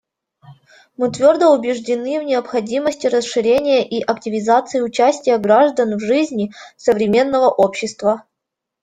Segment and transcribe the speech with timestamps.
[0.97, 8.25] Мы твердо убеждены в необходимости расширения и активизации участия граждан в жизни современного общества.